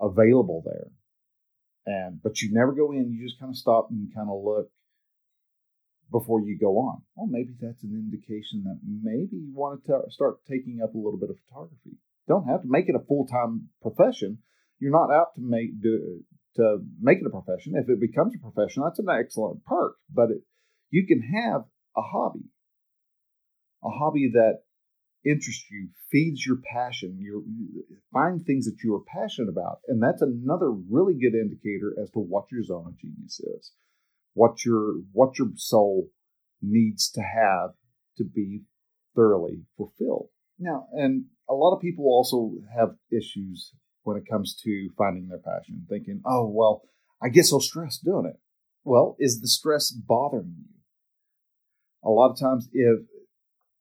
[0.00, 0.88] available there.
[1.86, 4.70] And but you never go in you just kind of stop and kind of look
[6.10, 7.02] before you go on.
[7.14, 11.18] Well maybe that's an indication that maybe you want to start taking up a little
[11.18, 11.96] bit of photography.
[12.28, 14.38] Don't have to make it a full-time profession.
[14.78, 16.24] You're not out to make do,
[16.56, 17.74] to make it a profession.
[17.76, 19.96] If it becomes a profession, that's an excellent perk.
[20.12, 20.42] But it,
[20.90, 21.62] you can have
[21.96, 22.44] a hobby,
[23.82, 24.60] a hobby that
[25.24, 27.18] interests you, feeds your passion.
[27.18, 27.44] You
[28.12, 32.20] find things that you are passionate about, and that's another really good indicator as to
[32.20, 33.72] what your zone of genius is,
[34.34, 36.08] what your what your soul
[36.62, 37.70] needs to have
[38.18, 38.62] to be
[39.14, 40.28] thoroughly fulfilled.
[40.58, 43.72] Now, and a lot of people also have issues
[44.04, 46.82] when it comes to finding their passion, thinking, oh, well,
[47.22, 48.38] I get so stressed doing it.
[48.84, 50.74] Well, is the stress bothering you?
[52.04, 53.00] A lot of times, if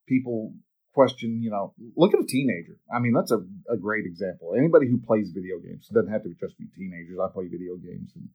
[0.08, 0.54] people
[0.94, 2.78] question, you know, look at a teenager.
[2.94, 4.54] I mean, that's a, a great example.
[4.58, 7.18] Anybody who plays video games doesn't have to be just be teenagers.
[7.20, 8.30] I play video games, and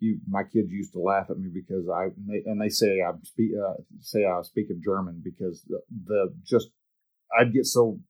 [0.00, 3.00] you, my kids used to laugh at me because I and they, and they say
[3.00, 6.68] I speak uh, say I speak in German because the, the just
[7.38, 8.00] I'd get so,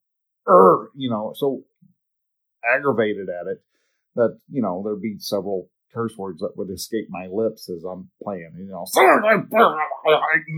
[0.48, 1.62] er, you know, so
[2.74, 3.62] aggravated at it
[4.16, 8.10] that you know there'd be several curse words that would escape my lips as I'm
[8.22, 8.52] playing.
[8.58, 8.84] You know,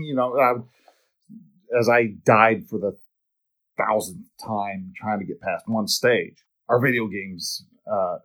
[0.05, 2.97] you know, uh, as I died for the
[3.77, 6.35] thousandth time trying to get past one stage.
[6.69, 8.17] Our video games uh,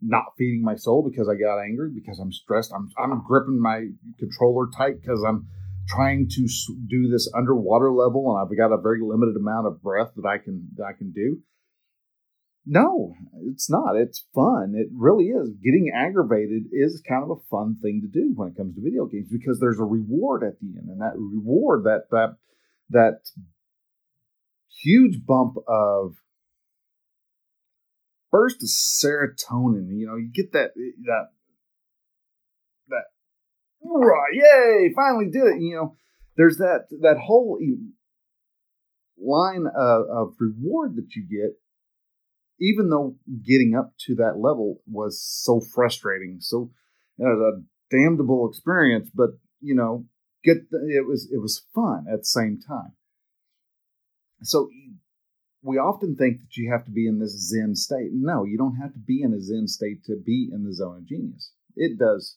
[0.00, 2.72] not feeding my soul because I got angry because I'm stressed.
[2.74, 3.86] I'm I'm gripping my
[4.18, 5.46] controller tight because I'm
[5.88, 6.48] trying to
[6.88, 10.38] do this underwater level and I've got a very limited amount of breath that I
[10.38, 11.38] can that I can do.
[12.66, 13.14] No,
[13.46, 13.96] it's not.
[13.96, 14.74] It's fun.
[14.76, 15.50] It really is.
[15.62, 19.06] Getting aggravated is kind of a fun thing to do when it comes to video
[19.06, 22.36] games because there's a reward at the end, and that reward, that that
[22.90, 23.20] that
[24.68, 26.16] huge bump of
[28.30, 29.88] burst of serotonin.
[29.96, 31.28] You know, you get that that
[32.88, 33.04] that
[33.82, 34.92] right, yay!
[34.94, 35.62] Finally did it.
[35.62, 35.96] You know,
[36.36, 37.58] there's that that whole
[39.18, 41.56] line of, of reward that you get
[42.60, 46.70] even though getting up to that level was so frustrating, so
[47.18, 50.04] it was a damnable experience, but you know,
[50.44, 52.92] get the, it was it was fun at the same time.
[54.42, 54.70] So
[55.62, 58.10] we often think that you have to be in this zen state.
[58.12, 60.98] No, you don't have to be in a zen state to be in the zone
[60.98, 61.52] of genius.
[61.76, 62.36] It does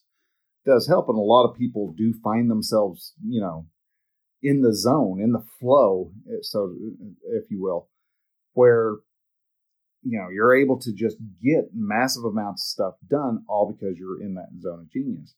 [0.64, 3.66] does help, and a lot of people do find themselves, you know,
[4.42, 7.10] in the zone, in the flow, eh, so eh,
[7.42, 7.88] if you will,
[8.52, 8.96] where
[10.02, 14.20] you know you're able to just get massive amounts of stuff done all because you're
[14.20, 15.34] in that zone of genius.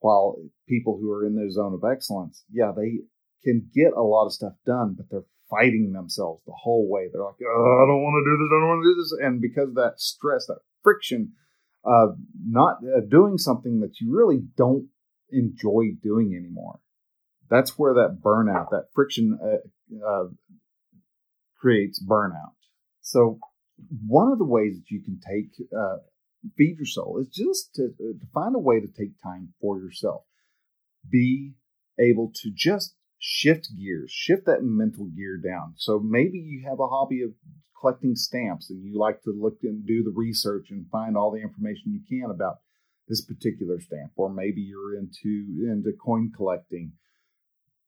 [0.00, 0.36] While
[0.68, 3.00] people who are in their zone of excellence yeah they
[3.44, 7.08] can get a lot of stuff done but they're fighting themselves the whole way.
[7.12, 9.14] They're like oh, i don't want to do this i don't want to do this.
[9.20, 11.32] And because that stress that friction
[11.84, 14.88] of not uh, doing something that you really don't
[15.32, 16.80] enjoy doing anymore
[17.50, 20.28] that's where that burnout that friction uh, uh,
[21.60, 22.54] creates burnout.
[23.02, 23.38] So
[24.06, 25.98] one of the ways that you can take uh,
[26.56, 29.78] feed your soul is just to, uh, to find a way to take time for
[29.78, 30.22] yourself.
[31.08, 31.54] Be
[31.98, 35.74] able to just shift gears, shift that mental gear down.
[35.76, 37.32] So maybe you have a hobby of
[37.78, 41.42] collecting stamps and you like to look and do the research and find all the
[41.42, 42.56] information you can about
[43.08, 46.92] this particular stamp, or maybe you're into into coin collecting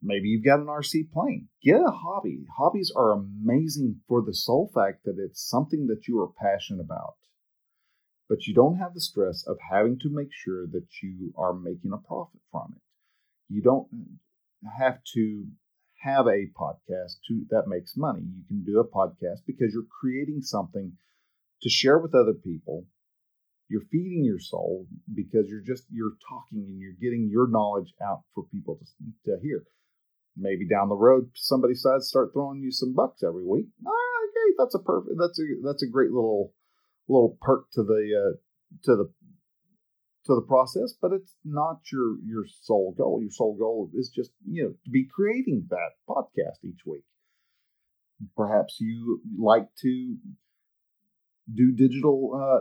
[0.05, 1.49] Maybe you've got an RC plane.
[1.63, 2.45] Get a hobby.
[2.57, 7.15] Hobbies are amazing for the sole fact that it's something that you are passionate about.
[8.29, 11.93] But you don't have the stress of having to make sure that you are making
[11.93, 12.83] a profit from it.
[13.49, 13.87] You don't
[14.77, 15.47] have to
[16.03, 18.23] have a podcast to, that makes money.
[18.23, 20.93] You can do a podcast because you're creating something
[21.63, 22.87] to share with other people.
[23.69, 28.23] You're feeding your soul because you're just you're talking and you're getting your knowledge out
[28.35, 29.63] for people to, to hear
[30.37, 33.67] maybe down the road somebody decides to start throwing you some bucks every week.
[33.87, 35.17] Ah, okay, that's a perfect.
[35.19, 36.53] That's a that's a great little
[37.09, 38.37] little perk to the uh,
[38.85, 39.11] to the
[40.27, 43.21] to the process, but it's not your your sole goal.
[43.21, 47.05] Your sole goal is just you know to be creating that podcast each week.
[48.37, 50.17] Perhaps you like to
[51.53, 52.61] do digital uh,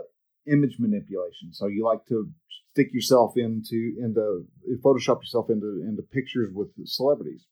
[0.52, 2.32] image manipulation, so you like to
[2.72, 4.46] stick yourself into into
[4.84, 7.46] Photoshop yourself into into pictures with celebrities.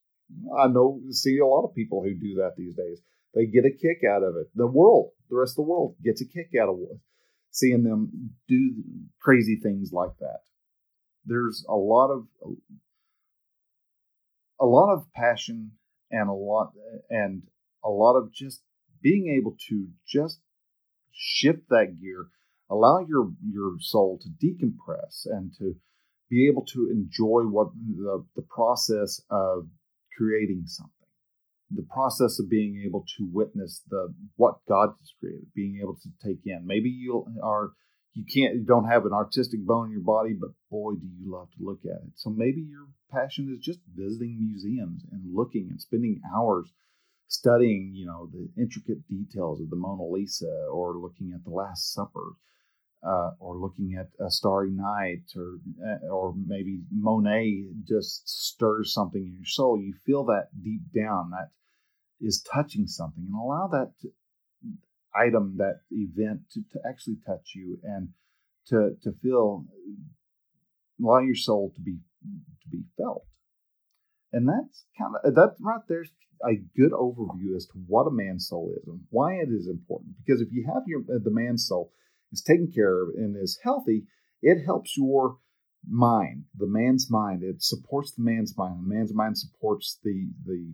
[0.58, 3.02] I know, see a lot of people who do that these days.
[3.34, 4.48] They get a kick out of it.
[4.56, 6.80] The world, the rest of the world gets a kick out of
[7.52, 8.74] seeing them do
[9.20, 10.40] crazy things like that.
[11.26, 12.28] There's a lot of
[14.60, 15.72] a lot of passion
[16.12, 16.74] and a lot
[17.10, 17.44] and
[17.84, 18.62] a lot of just
[19.02, 20.40] being able to just
[21.12, 22.28] shift that gear,
[22.70, 25.76] allow your your soul to decompress and to
[26.30, 29.68] be able to enjoy what the, the process of
[30.20, 30.99] creating something
[31.72, 36.09] the process of being able to witness the what God has created, being able to
[36.28, 36.65] take in.
[36.65, 37.72] Maybe you are
[38.13, 41.32] you can't you don't have an artistic bone in your body, but boy, do you
[41.32, 42.13] love to look at it.
[42.15, 46.72] So maybe your passion is just visiting museums and looking and spending hours
[47.28, 51.93] studying, you know, the intricate details of the Mona Lisa or looking at the Last
[51.93, 52.34] Supper.
[53.02, 59.22] Uh, or looking at a starry night, or uh, or maybe Monet just stirs something
[59.22, 59.80] in your soul.
[59.80, 61.52] You feel that deep down, that
[62.20, 63.93] is touching something and allow that
[65.16, 68.10] item, that event to, to actually touch you and
[68.68, 69.66] to, to feel,
[71.02, 71.97] allow your soul to be,
[72.62, 73.26] to be felt.
[74.32, 76.12] And that's kind of, that right there's
[76.45, 80.16] a good overview as to what a man's soul is and why it is important.
[80.24, 81.91] Because if you have your, the man's soul
[82.32, 84.04] is taken care of and is healthy,
[84.42, 85.38] it helps your
[85.88, 87.44] mind, the man's mind.
[87.44, 88.80] It supports the man's mind.
[88.84, 90.74] The man's mind supports the the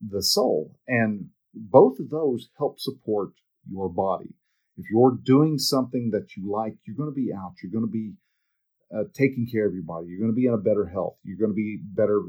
[0.00, 0.76] the soul.
[0.86, 3.30] And both of those help support
[3.68, 4.34] your body.
[4.76, 7.54] If you're doing something that you like, you're going to be out.
[7.62, 8.12] You're going to be
[8.94, 10.08] uh, taking care of your body.
[10.08, 11.16] You're going to be in a better health.
[11.24, 12.20] You're going to be better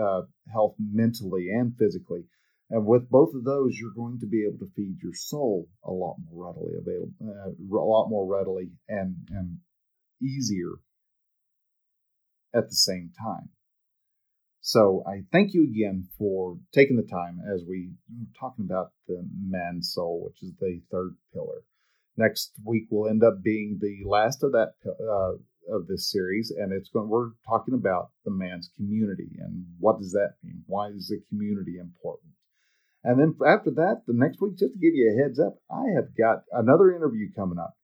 [0.00, 0.22] uh,
[0.52, 2.24] health mentally and physically.
[2.70, 5.90] And with both of those, you're going to be able to feed your soul a
[5.90, 9.58] lot more readily available, uh, a lot more readily and and
[10.22, 10.74] easier
[12.54, 13.48] at the same time.
[14.60, 19.26] So I thank you again for taking the time as we are talking about the
[19.34, 21.62] man's soul, which is the third pillar.
[22.16, 26.72] Next week will end up being the last of that uh, of this series, and
[26.72, 27.08] it's going.
[27.08, 30.62] We're talking about the man's community and what does that mean?
[30.66, 32.32] Why is the community important?
[33.02, 35.94] And then after that, the next week, just to give you a heads up, I
[35.96, 37.74] have got another interview coming up.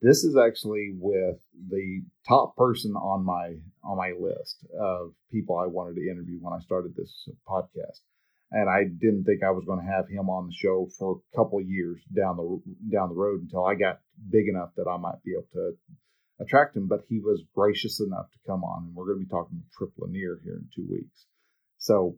[0.00, 1.38] This is actually with
[1.70, 3.54] the top person on my
[3.84, 8.00] on my list of people I wanted to interview when I started this podcast.
[8.50, 11.36] And I didn't think I was going to have him on the show for a
[11.36, 12.60] couple years down the
[12.90, 14.00] down the road until I got
[14.30, 15.76] big enough that I might be able to
[16.40, 16.88] attract him.
[16.88, 19.76] But he was gracious enough to come on, and we're going to be talking to
[19.76, 21.26] Trip Lanier here in two weeks.
[21.78, 22.16] So,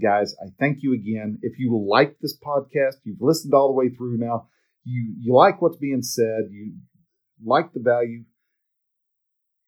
[0.00, 1.38] guys, I thank you again.
[1.42, 4.48] If you like this podcast, you've listened all the way through now.
[4.84, 6.48] You you like what's being said.
[6.50, 6.74] You
[7.44, 8.24] like the value,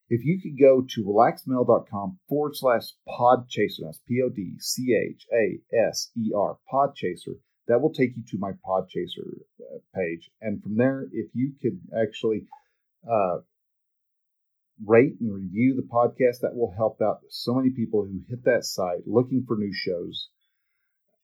[0.09, 5.27] if you could go to relaxedmale.com forward slash podchaser, that's P O D C H
[5.33, 10.31] A S E R, podchaser, that will take you to my podchaser uh, page.
[10.41, 12.47] And from there, if you could actually
[13.11, 13.39] uh,
[14.85, 18.65] rate and review the podcast, that will help out so many people who hit that
[18.65, 20.29] site looking for new shows.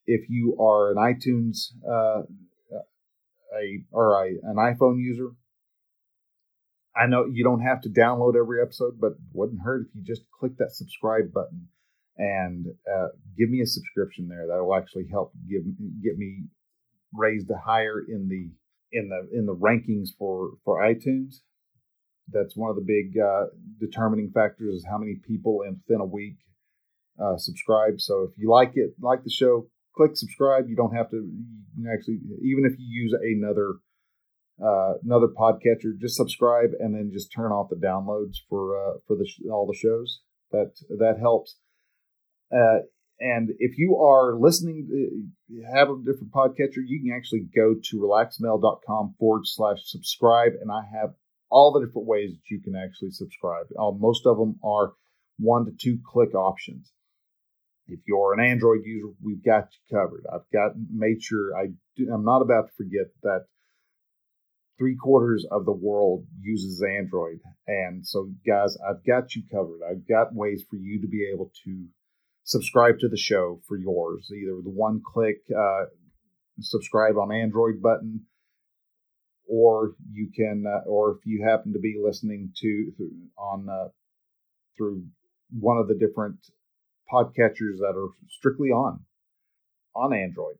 [0.06, 2.22] If you are an iTunes uh,
[3.52, 5.30] a or a, an iPhone user,
[6.96, 10.22] I know you don't have to download every episode, but wouldn't hurt if you just
[10.38, 11.68] click that subscribe button
[12.16, 14.46] and uh, give me a subscription there.
[14.48, 15.62] That will actually help give
[16.02, 16.44] get me
[17.14, 18.50] raised higher in the
[18.92, 21.40] in the in the rankings for for iTunes.
[22.32, 23.46] That's one of the big uh,
[23.78, 26.36] determining factors is how many people within a week
[27.22, 28.00] uh, subscribe.
[28.00, 30.68] So if you like it, like the show, click subscribe.
[30.68, 33.76] You don't have to you actually even if you use another
[34.62, 39.16] uh, another podcatcher, just subscribe and then just turn off the downloads for uh, for
[39.16, 40.20] the all the shows.
[40.52, 41.56] That that helps.
[42.52, 42.80] Uh,
[43.20, 47.96] and if you are listening, uh, have a different podcatcher, you can actually go to
[47.98, 51.10] relaxedmale.com forward slash subscribe, and I have
[51.50, 53.66] all the different ways that you can actually subscribe.
[53.78, 54.92] Uh, most of them are
[55.38, 56.92] one to two click options.
[57.88, 60.24] If you're an Android user, we've got you covered.
[60.32, 63.46] I've got made sure I do, I'm not about to forget that
[64.78, 67.40] three quarters of the world uses Android.
[67.66, 69.80] And so, guys, I've got you covered.
[69.88, 71.86] I've got ways for you to be able to
[72.44, 75.84] subscribe to the show for yours, either the one click uh,
[76.60, 78.26] subscribe on Android button,
[79.50, 82.92] or you can, uh, or if you happen to be listening to
[83.36, 83.88] on uh,
[84.76, 85.04] through
[85.58, 86.36] one of the different
[87.12, 89.00] podcatchers that are strictly on
[89.94, 90.56] on Android,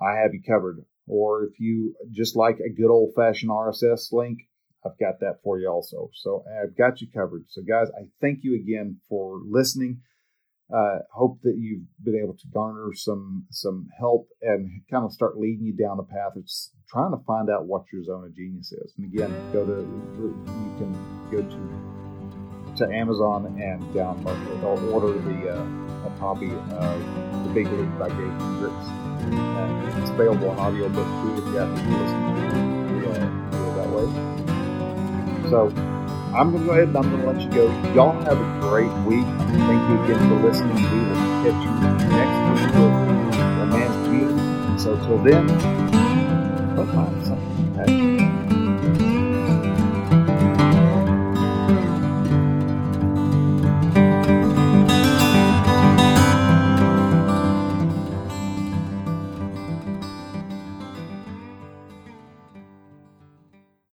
[0.00, 4.40] I have you covered or if you just like a good old fashioned RSS link,
[4.84, 6.10] I've got that for you also.
[6.14, 7.44] So I've got you covered.
[7.48, 10.02] So, guys, I thank you again for listening.
[10.74, 15.38] Uh, hope that you've been able to garner some some help and kind of start
[15.38, 16.44] leading you down the path of
[16.88, 18.92] trying to find out what your zone of genius is.
[18.98, 20.92] And again, go to you can
[21.30, 27.50] go to to Amazon and download it or order the uh, a copy of the
[27.54, 28.86] Big Leap by Gay Hendricks.
[29.22, 32.20] And it's available on audiobook too if you have to listen
[33.00, 33.46] to it,
[33.76, 35.50] that way.
[35.50, 35.95] So
[36.36, 37.92] I'm going to go ahead and I'm going to let you go.
[37.94, 39.24] Y'all have a great week.
[39.24, 40.76] Thank you again for listening.
[40.76, 41.72] We will catch you
[42.12, 44.78] next week with the man's community.
[44.78, 45.46] So till then,
[46.76, 48.25] go find?